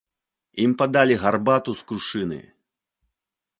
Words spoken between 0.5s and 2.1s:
Ім падалі гарбату з